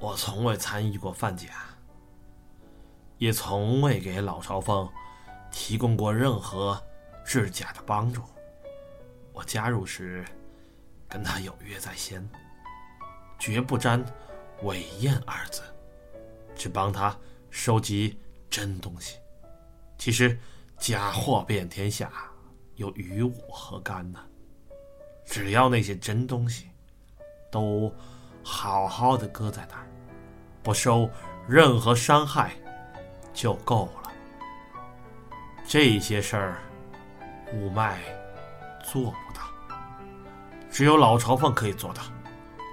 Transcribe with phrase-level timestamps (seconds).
[0.00, 1.46] 我从未参与过贩假，
[3.18, 4.90] 也从未给老朝奉
[5.50, 6.82] 提供过任何
[7.22, 8.22] 制假的帮助。
[9.32, 10.24] 我加入时
[11.06, 12.26] 跟他有约在先，
[13.38, 14.02] 绝不沾
[14.64, 15.62] “伪验”二字，
[16.54, 17.14] 只帮他
[17.50, 19.18] 收集真东西。
[19.98, 20.38] 其实
[20.78, 22.10] 假货遍天下，
[22.76, 24.18] 又与我何干呢？
[25.26, 26.70] 只要那些真东西
[27.50, 27.94] 都
[28.42, 29.86] 好好的搁在那儿，
[30.62, 31.10] 不受
[31.48, 32.52] 任何伤害，
[33.32, 34.10] 就够了。
[35.66, 36.58] 这些事儿，
[37.52, 38.00] 五脉
[38.82, 39.42] 做不到，
[40.70, 42.02] 只有老朝奉可以做到。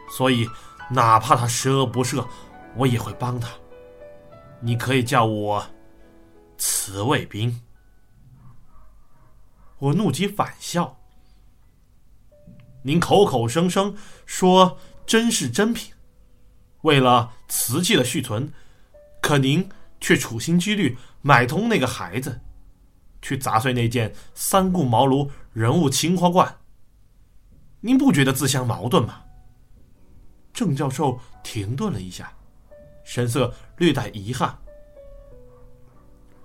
[0.10, 0.50] 所以，
[0.90, 2.26] 哪怕他十恶不赦，
[2.76, 3.50] 我也会帮他。
[4.60, 5.64] 你可以叫我
[6.58, 7.62] 慈卫兵。
[9.78, 10.98] 我怒极反笑。
[12.82, 15.94] 您口口声声说真是真品，
[16.82, 18.52] 为了瓷器的续存，
[19.22, 22.42] 可您却处心积虑买通那个孩子，
[23.22, 26.58] 去砸碎那件三顾茅庐人物青花罐。
[27.82, 29.24] 您不觉得自相矛盾吗？
[30.54, 32.34] 郑教授停顿了一下，
[33.04, 34.58] 神色略带遗憾。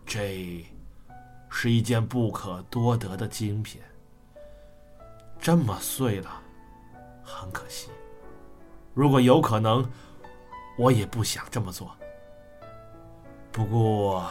[0.05, 0.67] 这
[1.49, 3.81] 是一件不可多得的精品。
[5.41, 6.43] 这么碎了，
[7.23, 7.89] 很可惜。
[8.93, 9.91] 如果有可能，
[10.77, 11.95] 我也不想这么做。
[13.51, 14.27] 不过，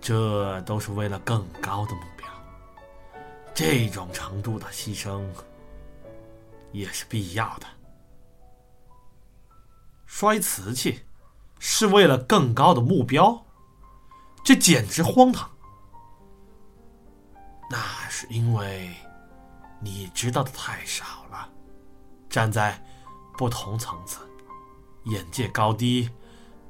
[0.00, 2.26] 这都是为了更高的目标。
[3.54, 5.24] 这种程度的牺牲
[6.72, 7.66] 也是必要的。
[10.06, 11.00] 摔瓷器
[11.58, 13.44] 是为了更高的目标，
[14.44, 15.50] 这简直荒唐。
[17.70, 17.78] 那
[18.08, 18.94] 是因为。
[19.78, 21.46] 你知道的太少了，
[22.30, 22.82] 站在
[23.36, 24.20] 不同层次、
[25.06, 26.08] 眼界高低，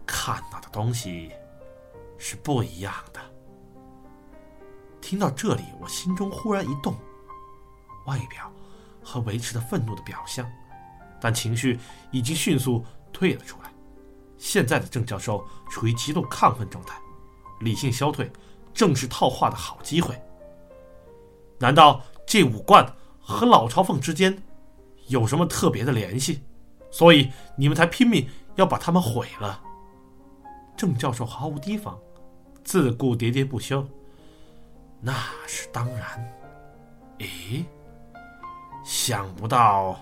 [0.07, 1.31] 看到的东西
[2.19, 3.21] 是不一样的。
[5.01, 6.95] 听到这里，我心中忽然一动，
[8.07, 8.53] 外表
[9.03, 10.47] 和维持着愤怒的表象，
[11.21, 11.79] 但情绪
[12.11, 13.73] 已经迅速退了出来。
[14.37, 17.01] 现在的郑教授处于极度亢奋状态，
[17.61, 18.31] 理性消退，
[18.75, 20.21] 正是套话的好机会。
[21.59, 22.87] 难道这五罐？
[23.29, 24.41] 和老朝奉之间
[25.09, 26.45] 有什么特别的联系？
[26.97, 29.63] 所以你们才拼命要把他们毁了。
[30.75, 31.99] 郑教授毫无提防，
[32.65, 33.87] 自顾喋喋不休。
[34.99, 35.13] 那
[35.47, 36.35] 是当然。
[37.19, 37.67] 咦，
[38.83, 40.01] 想不到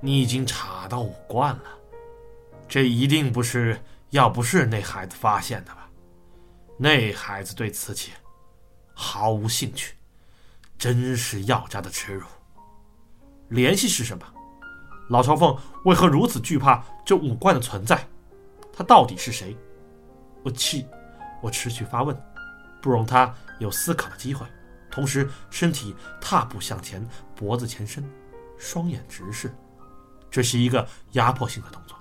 [0.00, 1.64] 你已经查到五冠了。
[2.68, 3.76] 这一定不是，
[4.10, 5.90] 要不是那孩子发现的吧？
[6.76, 8.12] 那孩子对瓷器
[8.94, 9.96] 毫无兴趣。
[10.78, 12.24] 真是药家的耻辱。
[13.48, 14.24] 联系是什么？
[15.08, 18.06] 老朝奉为何如此惧怕这五冠的存在？
[18.72, 19.56] 他到底是谁？
[20.44, 20.86] 我气，
[21.42, 22.16] 我持续发问，
[22.80, 24.46] 不容他有思考的机会。
[24.90, 28.04] 同时，身体踏步向前，脖子前伸，
[28.58, 29.54] 双眼直视。
[30.30, 31.96] 这是一个压迫性的动作，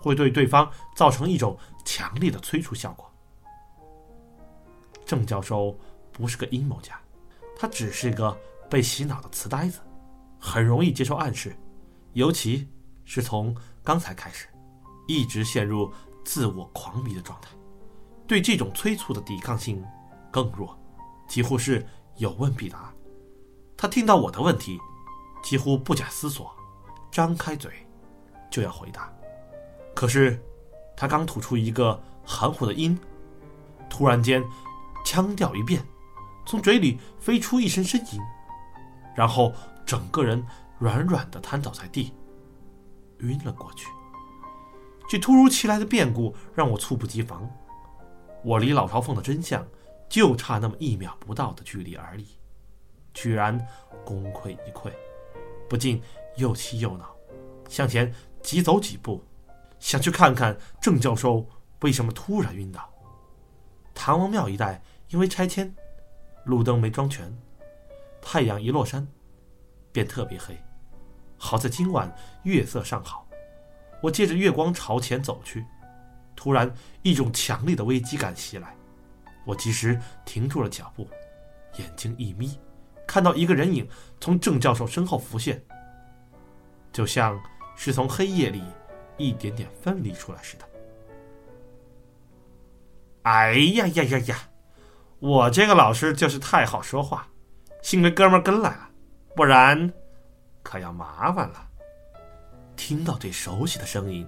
[0.00, 3.10] 会对对方造成一种强烈的催促效果。
[5.04, 5.78] 郑教授
[6.10, 6.98] 不是个阴谋家。
[7.58, 8.34] 他只是一个
[8.70, 9.80] 被洗脑的瓷呆子，
[10.38, 11.54] 很容易接受暗示，
[12.12, 12.68] 尤其
[13.04, 14.46] 是从刚才开始，
[15.06, 15.92] 一直陷入
[16.24, 17.48] 自我狂迷的状态，
[18.26, 19.84] 对这种催促的抵抗性
[20.30, 20.78] 更弱，
[21.28, 22.92] 几乎是有问必答。
[23.76, 24.78] 他听到我的问题，
[25.42, 26.54] 几乎不假思索，
[27.10, 27.72] 张开嘴
[28.50, 29.10] 就要回答，
[29.94, 30.40] 可是
[30.96, 32.98] 他刚吐出一个含糊的音，
[33.88, 34.44] 突然间
[35.04, 35.82] 腔调一变。
[36.46, 38.20] 从嘴里飞出一声呻吟，
[39.14, 39.52] 然后
[39.86, 40.44] 整个人
[40.80, 42.12] 软软的瘫倒在地，
[43.18, 43.86] 晕了过去。
[45.08, 47.48] 这突如其来的变故让我猝不及防，
[48.42, 49.64] 我离老朝奉的真相
[50.08, 52.26] 就差那么一秒不到的距离而已，
[53.12, 53.64] 居然
[54.04, 54.90] 功亏一篑，
[55.68, 56.02] 不禁
[56.36, 57.14] 又气又恼，
[57.68, 58.12] 向前
[58.42, 59.22] 急走几步，
[59.78, 61.46] 想去看看郑教授
[61.82, 62.88] 为什么突然晕倒。
[63.94, 65.72] 唐王庙一带因为拆迁。
[66.46, 67.38] 路灯没装全，
[68.22, 69.06] 太阳一落山，
[69.92, 70.58] 便特别黑。
[71.42, 73.26] 好在今晚月色尚好，
[74.02, 75.64] 我借着月光朝前走去。
[76.36, 76.70] 突然，
[77.00, 78.76] 一种强烈的危机感袭来，
[79.46, 81.08] 我及时停住了脚步，
[81.78, 82.60] 眼睛一眯，
[83.06, 83.88] 看到一个人影
[84.20, 85.64] 从郑教授身后浮现，
[86.92, 87.40] 就像
[87.74, 88.62] 是从黑夜里
[89.16, 90.68] 一点点分离出来似的。
[93.22, 94.38] 哎呀呀呀呀！
[95.20, 97.26] 我这个老师就是太好说话，
[97.82, 98.90] 幸亏哥们儿跟来了，
[99.34, 99.90] 不然
[100.62, 101.66] 可要麻烦了。
[102.76, 104.26] 听到这熟悉的声音，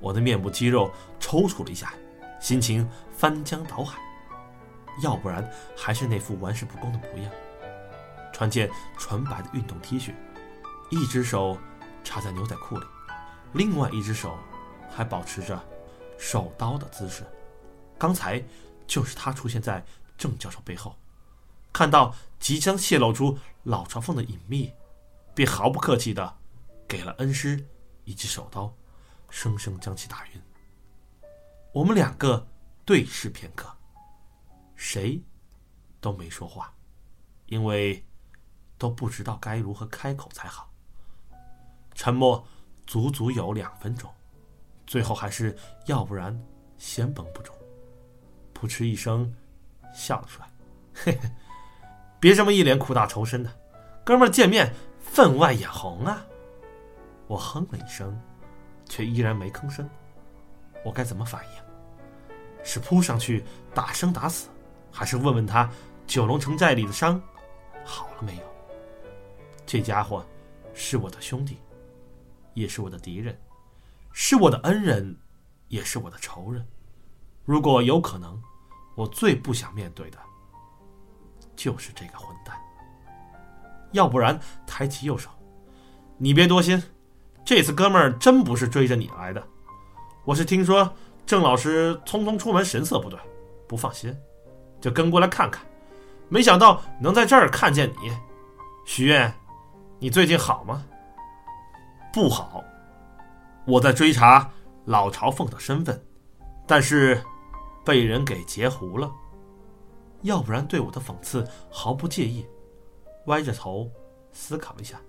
[0.00, 1.92] 我的面部肌肉抽搐了一下，
[2.40, 3.98] 心情翻江倒海。
[5.02, 7.30] 要不然还是那副玩世不恭的模样，
[8.32, 10.14] 穿件纯白的运动 T 恤，
[10.90, 11.58] 一只手
[12.02, 12.86] 插在牛仔裤里，
[13.52, 14.38] 另外一只手
[14.88, 15.62] 还保持着
[16.16, 17.24] 手刀的姿势。
[17.98, 18.42] 刚才
[18.86, 19.84] 就是他出现在
[20.16, 20.96] 郑教授背后，
[21.74, 24.72] 看到即将泄露出老朝奉的隐秘，
[25.36, 26.38] 便毫不客气的
[26.88, 27.62] 给了恩师
[28.04, 28.74] 一记手刀，
[29.28, 30.40] 生生将其打晕。
[31.74, 32.48] 我们两个
[32.86, 33.70] 对视片刻。
[34.76, 35.22] 谁
[36.00, 36.72] 都没说话，
[37.46, 38.02] 因为
[38.78, 40.72] 都不知道该如何开口才好。
[41.94, 42.42] 沉默
[42.86, 44.10] 足足有两分钟，
[44.86, 45.54] 最后还是
[45.84, 46.34] 要不然
[46.78, 47.52] 先绷不住，
[48.54, 49.30] 扑哧一声
[49.94, 50.48] 笑了出来。
[50.94, 51.30] 嘿嘿，
[52.18, 53.50] 别这么一脸苦大仇深的，
[54.02, 54.74] 哥们见面
[55.12, 56.24] 分外眼红啊！
[57.26, 58.18] 我哼了一声，
[58.84, 59.88] 却依然没吭声。
[60.84, 61.62] 我该怎么反应？
[62.62, 63.44] 是扑上去
[63.74, 64.48] 打生打死？
[64.92, 65.70] 还是问问他，
[66.06, 67.20] 九龙城寨里的伤
[67.84, 68.42] 好了没有？
[69.64, 70.24] 这家伙
[70.74, 71.58] 是我的兄弟，
[72.54, 73.38] 也是我的敌人，
[74.12, 75.16] 是我的恩人，
[75.68, 76.66] 也是我的仇人。
[77.44, 78.40] 如果有可能，
[78.94, 80.18] 我最不想面对的，
[81.56, 82.60] 就是这个混蛋。
[83.92, 85.30] 要不然，抬起右手，
[86.18, 86.82] 你别多心，
[87.44, 89.42] 这次哥们儿真不是追着你来的，
[90.24, 90.92] 我是听说
[91.24, 93.18] 郑老师匆匆出门，神色不对，
[93.66, 94.14] 不放心。
[94.80, 95.64] 就跟过来看看，
[96.28, 98.12] 没想到能在这儿看见你，
[98.84, 99.32] 许愿，
[99.98, 100.84] 你最近好吗？
[102.12, 102.62] 不好，
[103.66, 104.48] 我在追查
[104.84, 106.00] 老朝奉的身份，
[106.66, 107.22] 但是
[107.84, 109.10] 被人给截胡了。
[110.22, 112.46] 要不然对我的讽刺毫不介意，
[113.26, 113.90] 歪着头
[114.32, 115.00] 思考一下，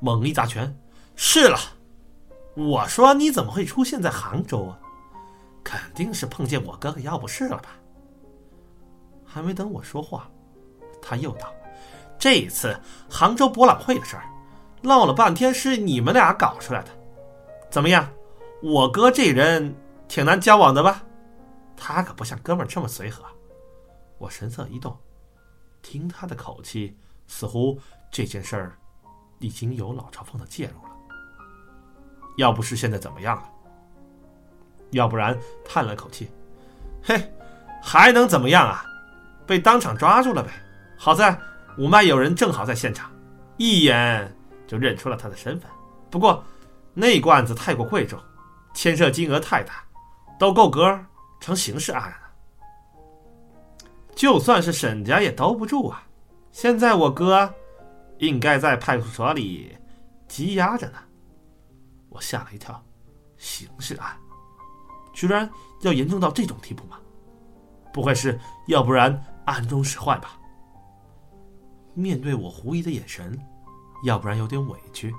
[0.00, 0.76] 猛一砸拳，
[1.14, 1.58] 是了，
[2.54, 4.78] 我说你怎么会出现在杭州啊？
[5.64, 7.70] 肯定是碰见我哥哥要不是了吧？
[9.24, 10.30] 还没等我说话，
[11.02, 11.52] 他又道
[12.18, 12.78] ：“这一次
[13.10, 14.28] 杭州博览会的事儿，
[14.80, 16.90] 闹了半天是你们俩搞出来的，
[17.70, 18.08] 怎么样？
[18.62, 19.74] 我哥这人
[20.08, 21.04] 挺难交往的吧？
[21.76, 23.24] 他可不像哥们儿这么随和。”
[24.18, 24.96] 我神色一动，
[25.82, 27.78] 听他的口气，似乎
[28.10, 28.78] 这件事儿
[29.38, 30.94] 已经有老朝奉的介入了。
[32.36, 33.48] 要不是现在怎么样了？
[34.90, 36.30] 要不然叹了口气
[37.02, 37.32] ：“嘿，
[37.82, 38.84] 还能怎么样啊？”
[39.46, 40.50] 被当场抓住了呗！
[40.96, 41.38] 好在
[41.78, 43.10] 五脉有人正好在现场，
[43.56, 44.34] 一眼
[44.66, 45.70] 就认出了他的身份。
[46.10, 46.42] 不过
[46.94, 48.18] 那罐子太过贵重，
[48.74, 49.84] 牵涉金额太大，
[50.38, 50.98] 都够格
[51.40, 52.16] 成刑事案了。
[54.14, 56.05] 就算是沈家也兜不住啊！
[56.56, 57.54] 现在我哥
[58.16, 59.76] 应该在派出所里
[60.26, 60.98] 羁押着呢。
[62.08, 62.82] 我吓了一跳，
[63.36, 64.16] 刑事案
[65.12, 65.50] 居然
[65.82, 66.96] 要严重到这种地步吗？
[67.92, 69.22] 不会是要不然？
[69.44, 70.38] 暗中使坏吧。
[71.92, 73.38] 面对我狐疑的眼神，
[74.04, 75.14] 要不然有点委屈，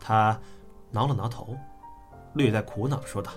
[0.00, 0.36] 他
[0.90, 1.56] 挠了挠头，
[2.34, 3.30] 略带苦恼说道：“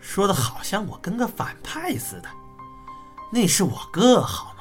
[0.00, 2.28] 说的好像我跟个反派似的。
[3.32, 4.51] 那是我哥好？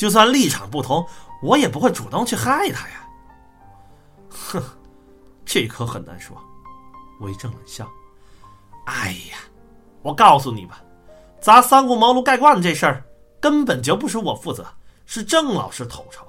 [0.00, 1.06] 就算立场不同，
[1.42, 3.06] 我也不会主动去害他呀。”
[4.32, 4.62] 哼，
[5.44, 6.34] 这可很难说。
[7.20, 7.86] 我一阵冷笑
[8.88, 9.36] ：“哎呀，
[10.00, 10.80] 我告诉你吧。”
[11.38, 13.04] 砸三顾茅庐盖罐这事儿
[13.38, 14.66] 根本就不是我负责，
[15.04, 16.24] 是郑老师头筹。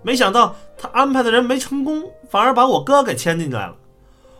[0.00, 3.76] 没想到他安排的人没成功，反而把我哥给牵进来了。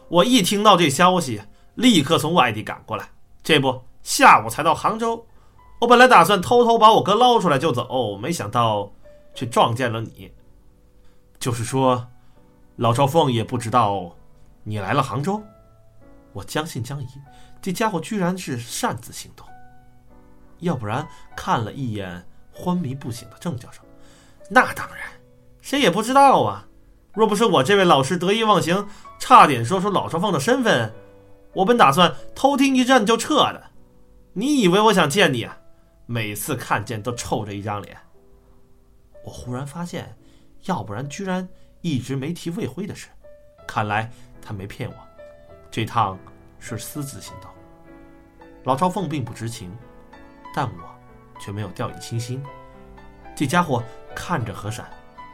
[0.09, 1.43] 我一听到这消息，
[1.75, 3.07] 立刻从外地赶过来。
[3.43, 5.23] 这不，下午才到杭州。
[5.81, 8.91] 我本来打算偷偷把我哥捞出来就走，没想到
[9.35, 10.33] 却撞见了你。
[11.39, 12.07] 就是说，
[12.77, 14.17] 老朝奉也不知道
[14.63, 15.43] 你来了杭州。
[16.33, 17.07] 我将信将疑，
[17.61, 19.47] 这家伙居然是擅自行动。
[20.61, 23.83] 要不然看了一眼昏迷不醒的郑教授，
[24.49, 25.01] 那当然，
[25.61, 26.67] 谁也不知道啊。
[27.13, 28.87] 若不是我这位老师得意忘形，
[29.19, 30.93] 差点说出老朝奉的身份，
[31.53, 33.63] 我本打算偷听一阵就撤的。
[34.33, 35.59] 你以为我想见你啊？
[36.07, 37.97] 每次看见都臭着一张脸。
[39.25, 40.17] 我忽然发现，
[40.65, 41.49] 要不然居然
[41.81, 43.09] 一直没提魏辉的事，
[43.67, 44.97] 看来他没骗我，
[45.71, 46.19] 这趟
[46.59, 47.51] 是私自行动。
[48.65, 49.71] 老朝奉并不知情。
[50.57, 52.41] 但我却没有掉以轻心。
[53.35, 53.83] 这家伙
[54.15, 54.89] 看着和善，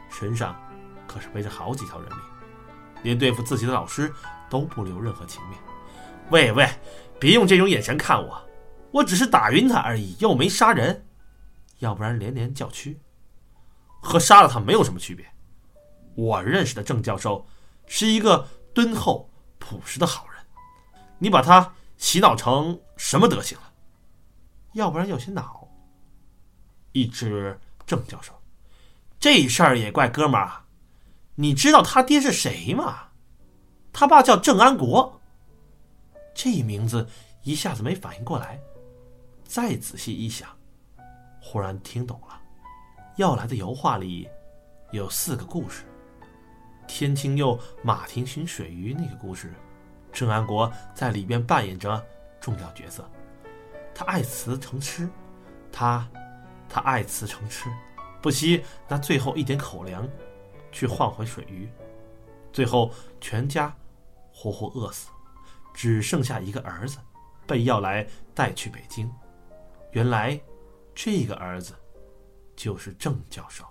[0.09, 0.59] 身上
[1.07, 2.19] 可是背着好几条人命，
[3.03, 4.11] 连对付自己的老师
[4.49, 5.59] 都不留任何情面。
[6.31, 6.67] 喂喂，
[7.19, 8.41] 别用这种眼神看我，
[8.91, 11.07] 我只是打晕他而已，又没杀人。
[11.79, 12.99] 要不然连连叫屈，
[14.01, 15.25] 和杀了他没有什么区别。
[16.15, 17.45] 我认识的郑教授
[17.87, 19.29] 是一个敦厚
[19.59, 20.43] 朴实的好人，
[21.17, 23.73] 你把他洗脑成什么德行了？
[24.73, 25.67] 要不然有些恼。
[26.91, 28.33] 一指郑教授，
[29.19, 30.51] 这事儿也怪哥们儿。
[31.35, 33.07] 你知道他爹是谁吗？
[33.93, 35.19] 他爸叫郑安国。
[36.35, 37.07] 这名字
[37.43, 38.59] 一下子没反应过来，
[39.51, 40.47] 再仔细一想，
[41.41, 42.41] 忽然听懂了。
[43.17, 44.25] 要来的油画里
[44.93, 45.83] 有四个故事。
[46.87, 49.53] 天青釉马蹄寻水鱼那个故事，
[50.13, 52.01] 郑安国在里边扮演着
[52.39, 53.05] 重要角色。
[53.93, 55.09] 他爱瓷成痴，
[55.69, 56.09] 他，
[56.69, 57.69] 他爱瓷成痴，
[58.21, 60.07] 不惜拿最后一点口粮
[60.71, 61.69] 去换回水鱼，
[62.53, 62.89] 最后
[63.19, 63.75] 全家
[64.31, 65.09] 活活饿死，
[65.73, 66.99] 只剩下一个儿子，
[67.45, 69.13] 被要来带去北京。
[69.91, 70.39] 原来，
[70.95, 71.73] 这个儿子
[72.55, 73.65] 就是郑教授。